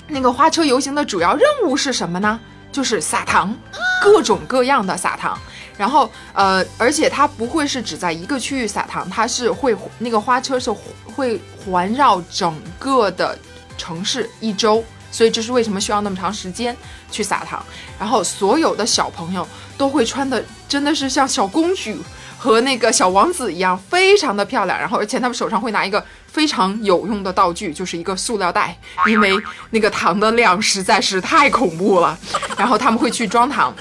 [0.06, 2.38] 那个花车游行的主要任务是什么呢？
[2.70, 3.52] 就是撒糖，
[4.00, 5.36] 各种各样的撒糖。
[5.76, 13.36] 然后，呃，而且它不会是只在一个区域撒糖，它是会那个花车是会环绕整个的
[13.76, 14.84] 城市一周。
[15.14, 16.76] 所以这是为什么需要那么长时间
[17.08, 17.64] 去撒糖。
[18.00, 19.46] 然后所有的小朋友
[19.78, 21.96] 都会穿的真的是像小公主
[22.36, 24.76] 和那个小王子一样，非常的漂亮。
[24.76, 29.32] 然后而且他们手上会拿一个非常有用的道具，就是一个塑料袋，因为
[29.70, 32.18] 那个糖的量实在是太恐怖了。
[32.58, 33.72] 然后他们会去装糖。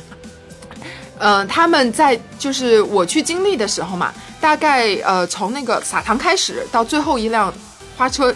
[1.17, 7.51] 嗯、他们在就是我去经历的时候嘛，大概呃从那个撒糖开始到最后一辆
[7.97, 8.33] 花车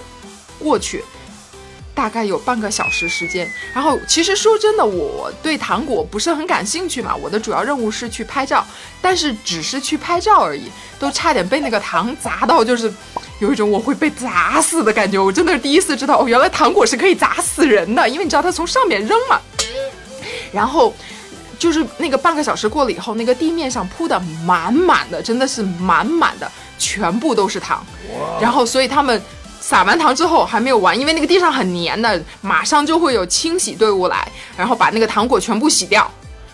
[0.58, 1.04] 过去，
[1.98, 3.52] 大概有半个小时时间。
[3.74, 8.64] 然后其实说真的，我对糖果不是很感兴趣嘛，我的主要任务是去拍照，
[9.02, 12.94] 但是只是去拍照而已，都差点被那个糖砸到，就是
[13.40, 15.18] 有一种我会被砸死的感觉。
[15.18, 19.42] 我真的是第一次知道，哦，原来糖果是可以砸死人的，因为你知道它从上面扔嘛，
[20.54, 20.94] 然后。
[21.60, 27.84] 就是那个半个小时过了以后，那个地面上铺的满满的，真的是满满的，全部都是糖。
[28.40, 29.20] 然后，所以他们
[29.60, 36.10] 撒完糖之后还没有完，因为那个地上很黏的，马上就会有清洗队伍来，然后把那个糖果全部洗掉。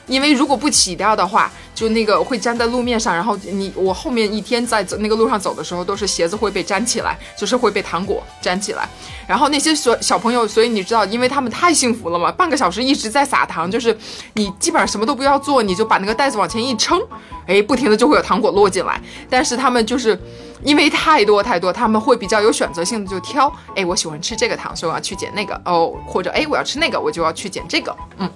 [0.05, 8.85] 因为如果不洗掉的话，就那个会粘在路面上，然后你我后面一天在走那个路上走的时候，都是鞋子会被粘起来，就是会被糖果粘起来。
[9.25, 13.97] 然后那些小小朋友，所以你知道，因为他们太幸福了嘛，半个小时一直在撒糖，就是
[14.33, 17.01] 你基本上什么都不要做，你就把那个袋子往前一撑，
[17.47, 19.01] 哎，不停的就会有糖果落进来。
[19.29, 20.19] 但是他们就是
[20.63, 28.29] 因为太多太多，他们会比较有选择性的就挑，哎，我喜欢吃这个糖，所以我要去捡那个哦，或者哎，我要吃那个，我就要去捡这个，嗯。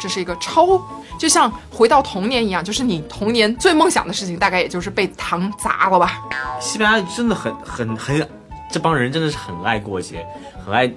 [0.00, 0.80] 这是一个超，
[1.18, 6.22] 就像回到童年一样，就是你童年最梦想的事情，大概也就是被糖砸了吧。
[6.60, 8.28] 西班牙真的很很很，
[8.70, 10.24] 这帮人真的是很爱过节，
[10.64, 10.88] 很爱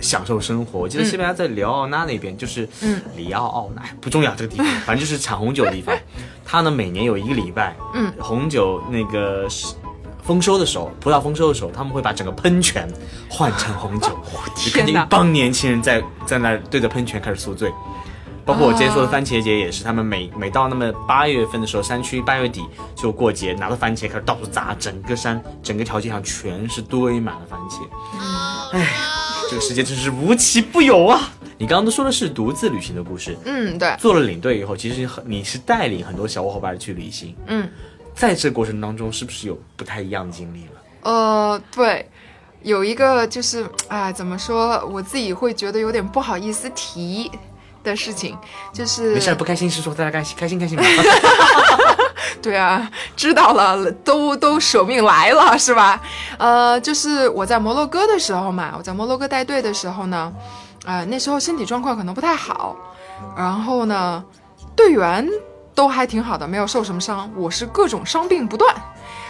[0.00, 0.80] 享受生活。
[0.80, 5.96] 我记得西班牙在里奥奥纳那边，就是嗯里奥奥纳不重要这个地方，反正就是产红酒的地方。
[6.44, 9.72] 它呢每年有一个礼拜，嗯，红酒那个是
[10.28, 12.86] 丰收的时候，葡萄丰收的时候，他们会把整个喷泉
[13.30, 14.08] 换成红酒，
[14.54, 15.04] 就看见天哪。
[15.04, 17.72] 一帮年轻人在在那对着喷泉开始宿醉。
[18.44, 22.62] 包括我今天说的番茄节也是，他们每每到那么八月份的时候，山区八月底
[22.94, 27.80] 就过节，拿着番茄开始到处砸，整个山整个条街上全是堆满了番茄。
[28.72, 28.86] 哎，
[29.48, 31.30] 这个世界真是无奇不有啊！
[31.56, 37.68] 你刚刚都说的是独自旅行的故事，嗯，对，做了领队以后，其实很你是带领很多小伙伴去旅行，嗯，
[38.18, 40.72] 在这过程当中，是不是有不太一样的经历了？
[41.02, 42.10] 呃，对，
[42.62, 47.30] 有一个就是，哎，怎么说，我自己会觉得有点不好意思提
[47.84, 48.36] 的事情，
[48.72, 50.82] 就是没事，不开心是说大家开心开心开心嘛。
[52.42, 56.00] 对啊，知道了，都都舍命来了，是吧？
[56.38, 60.32] 呃，就是我在摩洛哥的时候嘛，我在摩洛哥带队的时候呢，
[60.84, 62.76] 呃，那时候身体状况可能不太好，
[63.36, 64.24] 然后呢，
[64.74, 65.26] 队员
[65.78, 68.74] 都还挺好的，没有受什么伤，我是各种伤病不断。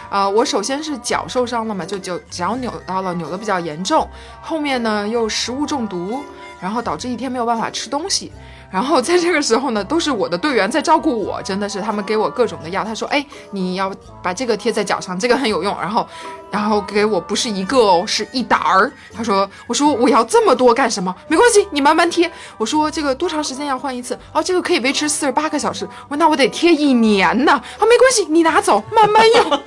[0.09, 4.09] 啊、我首先是脚受伤了嘛，就就脚扭到了，扭的比较严重。
[4.41, 6.23] 后面呢又食物中毒，
[6.59, 8.31] 然后导致一天没有办法吃东西。
[8.71, 12.83] 然后在这个时候呢，都是我的队员在照顾我，真的是他们给我各种的药。
[12.83, 16.07] 他说：“哎，你要把这个贴在脚上，这个很有用。”然后，
[16.51, 18.91] 然后给我不是一个哦，是一沓儿。
[19.11, 21.15] 他说：“我说我要这么多干什么？
[21.27, 24.17] 没关系，你慢慢贴。”我说：“这个多长时间要换一次？
[24.31, 29.61] 哦，这个可以维持四十八个小时。”我：“那我得贴一年呢。”啊，没关系，你拿走，慢慢用。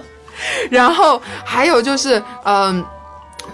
[0.70, 2.82] 然后还有就是，嗯。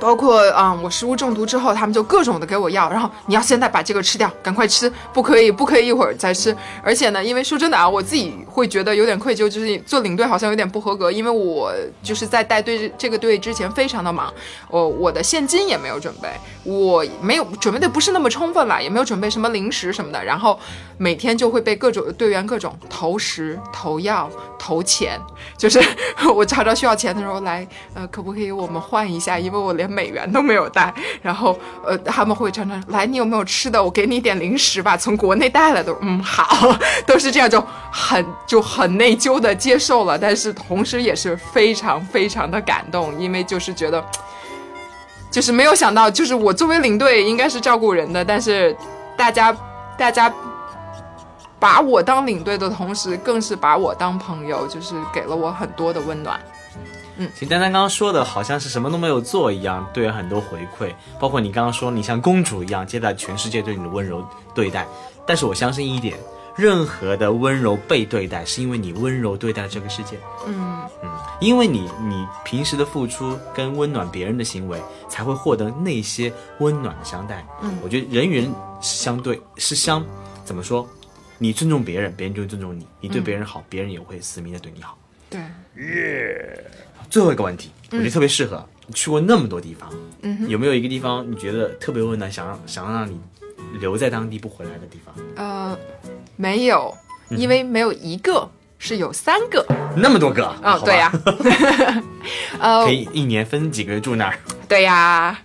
[0.01, 6.57] 包括嗯，我食物中毒之后，他们就各种的给我药，然后你要现在把这个吃掉，赶快吃，不可以不可以一会儿再吃。
[6.83, 14.33] 而且呢，因为说真的啊，我自己会觉得有点愧疚，就是做领队好像有点不合格，因为我就是在带队这个队之前非常的忙，
[14.69, 16.29] 我我的现金也没有准备，
[16.65, 20.59] 我没有准备的不是那么充分啦，也没有准备什么零食什么的，然后
[20.99, 24.29] 每天就会被各种队员各种投食、投药、
[24.59, 25.21] 投钱，
[25.57, 25.81] 就是
[26.35, 29.39] 我查到需要钱的时候来，呃，可不可以我们换一下？
[29.39, 30.95] 因为我连连美元都没有带。
[31.21, 33.83] 然后，呃，他们会常常来，你有没有吃的？
[33.83, 35.93] 我给你点零食吧，从国内带来的。
[36.01, 36.73] 嗯，好，
[37.05, 44.05] 都是这样，就很就很内疚的接受了，但是同时也是非常非常的感动，因为就是觉得。
[45.31, 48.77] 就是没有想到，就是我作为领队应该是照顾人的，但是
[49.17, 49.57] 大家
[49.97, 50.31] 大家
[51.59, 56.39] 把我当领队的同时，更是把我当朋友，就是给了我很多的温暖。
[57.35, 64.87] 其实丹丹刚刚说的好像是什么都没有做一样，对人很多回馈，包括你刚刚说你像公主一样接待全世界对你的温柔对待，
[65.27, 66.17] 但是我相信一点，
[66.57, 70.19] 任何的温柔被对待，是因为你温柔对待了这个世界。
[70.47, 77.47] 嗯嗯，因为你你平时的付出跟温暖别人的行为，才会获得那些温暖的相待。
[77.63, 80.05] 嗯我觉得人与人是相对是相
[80.45, 80.89] 怎么说？
[81.39, 84.97] 你尊重别人，别人就会尊重你；你对别人好，别人也会死命的对你好。
[85.29, 85.41] 对，
[87.13, 88.65] 最后一个问题，我觉得特别适合。
[88.87, 89.87] 你去过那么多地方，
[90.23, 93.21] 嗯有没有一个地方你觉得特别温暖，想让想让你
[93.79, 95.15] 留在当地不回来的地方？
[95.37, 95.79] 呃，
[96.37, 96.97] 没有，
[97.29, 98.49] 嗯因为没有一个，
[98.79, 99.63] 是有三个。
[99.95, 101.13] 那么多个哦，对呀、
[102.59, 104.39] 呃可，以一年分几个月住那儿。
[104.67, 105.39] 对呀，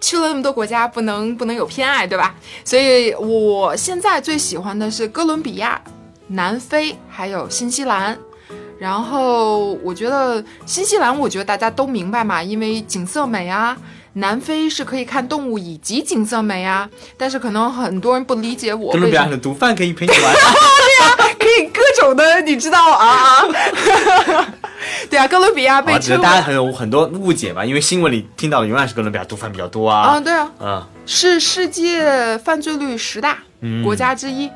[0.00, 2.34] 去了那么多国家，不能不能有偏爱，对吧？
[2.64, 5.80] 所以我现在最喜欢的是哥伦比亚、
[6.26, 8.18] 南非还有新西兰。
[8.78, 13.76] 然后我觉得新西兰，我觉得大家都明白嘛，因为景色美啊。
[14.14, 20.18] 南非是可以看动物以及景色美啊，但是可能很多人不理解我哥伦比亚的毒贩可以陪你玩。
[20.34, 23.44] 对呀可以各种的，你知道啊啊？
[25.08, 30.20] 对啊，哥伦比亚被啊，只是称为大家很有很多误解吧，因为新闻里听到的永远是哥伦比亚毒贩比较多啊，啊。
[30.20, 33.38] 对啊，嗯，是世界犯罪率十大
[33.84, 34.50] 国家之一。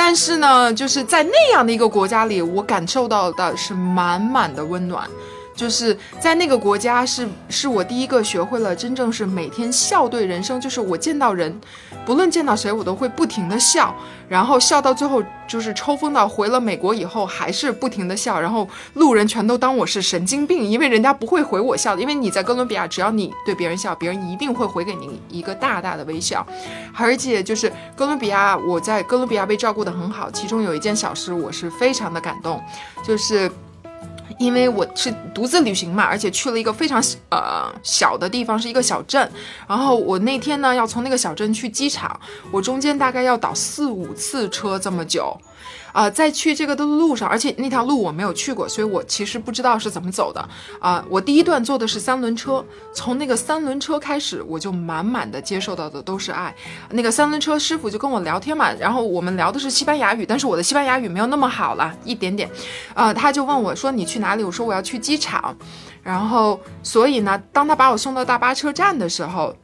[0.00, 5.10] 但是呢，就是在那样的一个国家里，我感受到的是满满的温暖。
[5.58, 10.60] 就是在那个国家是，是我第一个学会了真正是每天笑对人生。
[10.60, 11.60] 就是我见到人，
[12.06, 13.92] 不论见到谁，我都会不停的笑，
[14.28, 26.46] 然后笑到最后就是抽风到回了美国以后还是不停的笑，然后路人全都当我是神经病，因为人家不会回我笑的，因为你在哥伦比亚，只要你对别人笑，别人一定会回给你一个大大的微笑。
[26.94, 32.62] 而且就是哥伦比亚，我在哥伦比亚被照顾得很好，其中有一件小事我是非常的感动，
[33.02, 33.50] 就是。
[34.38, 39.30] 因为我是独自旅行嘛，而且去了一个非常呃小的地方，是一个小镇。
[39.66, 42.18] 然后我那天呢要从那个小镇去机场，
[42.50, 45.36] 我中间大概要倒四五次车这么久。
[45.92, 50.48] 啊、在去这个的路上，而且那条路我没有去过，所以我其实不知道是怎么走的
[50.80, 56.54] 啊、我第一段坐的是三轮车，从那个三轮车开始，我就满满的接受到的都是爱。
[56.90, 62.48] 那个三轮车师傅就跟我聊天嘛，然后我们聊的是西班牙语，但是我的西班牙语没有那么好了，一点点。
[62.94, 64.44] 呃，他就问我说你去哪里？
[64.44, 65.56] 我说我要去机场。
[66.00, 69.54] 然后，所以呢，当他把我送到大巴车站的时候，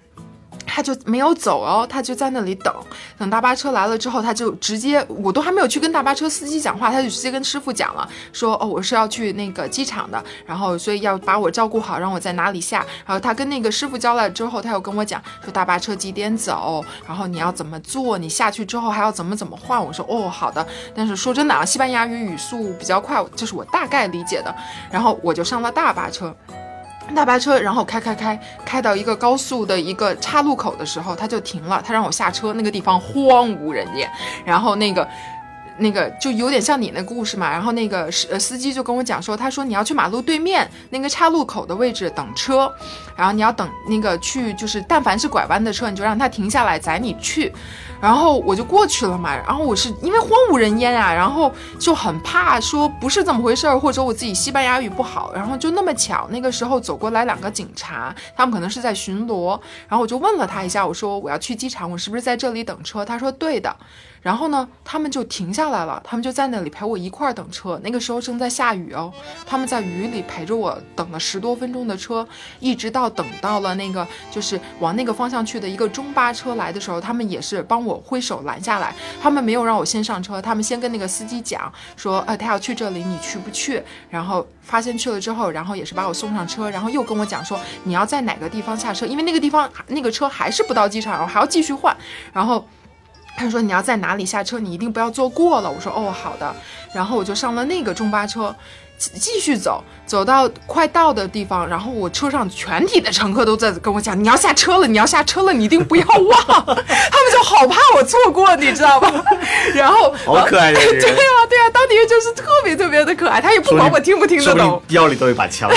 [0.74, 2.74] 他就没有走哦，他就在那里等，
[3.16, 12.84] 等大巴车来了之后，他就直接，我都还没有去跟大巴车司机讲话，他就直接跟师傅讲了，说哦，我是要去那个机场的，然后所以要把我照顾好，让我在哪里下。
[13.06, 19.80] 然后他跟那个师傅交代之后，他又跟我讲说大巴车几点走，然后你要怎么坐，你下去之后还要怎么怎么换。
[19.80, 20.66] 我说哦，好的。
[20.92, 24.52] 但是说真的啊，西班牙语语速比较快，这是我大概理解的。
[24.90, 26.34] 然后我就上了大巴车。
[27.14, 34.09] 大巴车，然后开开开开到一个高速的一个岔路口的时候，他就停了，他让我下车，那个地方荒无人烟，
[34.44, 35.09] 然后那个。
[35.76, 42.72] 那个就有点像你那故事嘛，然后那个司司机就跟我讲说，他说你要去马路对面那个岔路口的位置等车，
[43.16, 47.52] 然后你要等那个去就是但凡是拐弯的车，你就让他停下来载你去，
[48.05, 63.02] 然后我就过去了嘛，然后我是因为荒无人烟啊，然后就很怕说不是这么回事儿，或者我自己西班牙语不好，然后就那么巧那个时候走过来两个警察，他们可能是在巡逻，然后我就问了他一下，我说我要去机场，我是不是在这里等车？
[63.02, 63.74] 他说对的。
[64.20, 67.78] 然后呢，他们就停下来了，他们就在那里陪我一块儿等车。
[67.84, 69.12] 那个时候正在下雨哦，
[69.44, 72.26] 他们在雨里陪着我等了十多分钟的车，
[72.59, 78.95] 一直到等到了那个就是往那个方向去的一个中巴车来的时候，他们也是帮我挥手拦下来。
[79.20, 83.82] 他们没有让我先上车，他们先跟那个司机讲说，呃，他要去这里，你去不去？
[84.11, 91.97] 然后发现去了之后，然后也是把我送上车，然后又跟我讲说你要在哪个地方下车，因为那个地方那个车还是不到机场，我还要继续换，
[92.32, 92.66] 然后。
[93.36, 95.68] 他说你要在哪里下车，你一定不要坐过了。
[95.68, 96.55] 我说哦，好的。
[96.95, 98.55] 然后我就上了那个中巴车，
[98.97, 106.40] 继继续走，走到快到的地方，然后我车上全体的乘客都在跟我讲，你要下车了，你要下车了，你一定不要忘。
[106.47, 109.12] 他们就好怕我错过，你知道吧？
[109.74, 115.70] 然后好可爱对啊，对啊，当地人就是特别特别的可爱，他也不管我听不听得懂，腰里都有一把枪。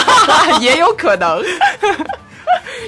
[0.60, 1.42] 也有可能。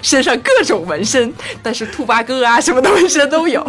[0.02, 3.64] 身上各种纹身，但是兔八哥啊什么的纹身都有。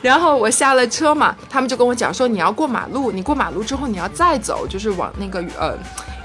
[0.02, 5.76] 然后我下了车嘛，他们就跟我讲说你要过马路，你过马路之后你要再走，就是往那个呃。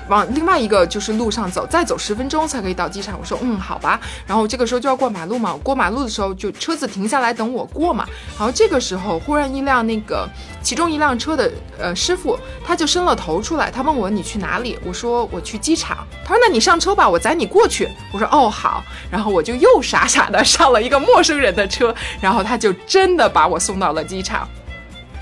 [0.07, 3.17] 往另外一个就是路上走，再走十分钟才可以到机场。
[3.19, 3.99] 我说嗯，好吧。
[4.25, 8.05] 然后这个时候就要过马路嘛，我过马路的时候就车子停下来等我过嘛。
[8.37, 10.27] 然后这个时候忽然一辆那个
[10.61, 14.77] 其中一辆车的呃师傅他就伸了头出来，他问我你去哪里？
[14.85, 15.97] 我说我去机场。
[16.23, 17.89] 他说那你上车吧，我载你过去。
[18.11, 18.83] 我说哦好。
[19.09, 24.47] 然后我就又傻傻的上了一个陌生人的车，然后他就真的把我送到了机场。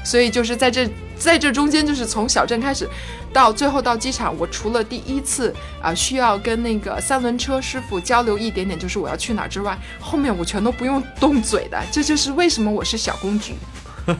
[0.03, 2.89] 所以就是在这在这中间，就是从小镇开始，
[3.34, 11.81] 到最后到机场，我除了第一次啊、需要跟那个三轮车师傅交流一点点，就是我要去哪之外，后面我全都不用动嘴的。
[11.91, 13.55] 这就是为什么我是小公举。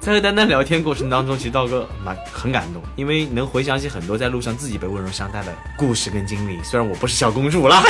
[0.00, 6.58] 在和丹丹聊天过程当中，其实道哥蛮很感动，因为能回想起很多在路上自己被温柔相待的故事跟经历。
[6.62, 7.82] 虽然我不是小公主啦，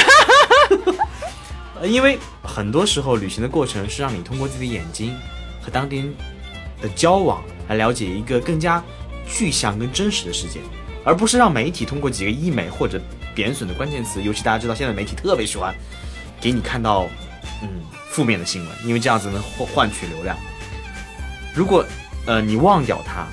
[1.86, 5.16] 因为很多时候旅行的过程是让你通过自己的眼睛
[5.62, 6.14] 和当地人
[6.82, 8.82] 的交往来了解一个更加
[9.32, 10.60] 具象跟真实的世界，
[11.04, 13.00] 而不是让媒体通过几个溢美或者
[13.34, 15.74] 贬损的关键词，尤其大家知道现在媒体特别喜欢
[16.40, 17.08] 给你看到
[17.62, 17.68] 嗯
[18.10, 20.36] 负面的新闻，因为这样子能换换取流量。
[21.54, 21.84] 如果
[22.26, 23.26] 呃你忘掉它，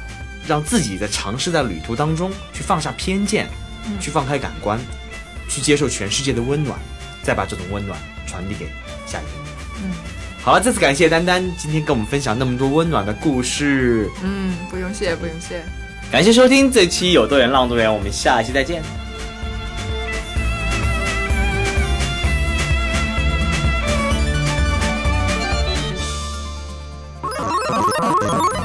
[0.48, 3.48] 让自己在尝试在旅途当中去放下偏见，
[4.00, 4.80] 去放开感官，
[5.50, 6.80] 去接受全世界的温暖，
[7.22, 8.68] 再把这种温暖传递给
[9.06, 9.84] 下一个人。
[9.84, 9.92] 嗯
[10.44, 15.62] 好了，再次感谢丹丹今天跟我们分享那么多温暖的故事，嗯，不用谢，不用谢。
[16.10, 18.82] 感谢收听这期有多远浪多远，我们下期再见。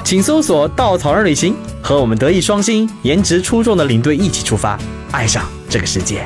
[0.05, 4.79] 请搜索“稻草人旅行”，和我们德艺双馨、颜值出众的领队一起出发，
[5.11, 6.25] 爱上这个世界。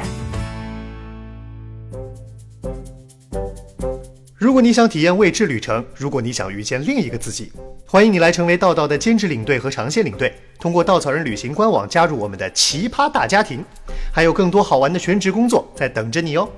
[4.56, 7.52] 如果你想体验未知旅程，如果你想遇见另一个自己，
[7.84, 13.62] 欢迎你来成为道道的兼职领队和长线领队，通过稻草人旅行官网加入我们的奇葩大家庭，
[14.10, 16.48] 还有更多好玩的全职工作在等着你哦。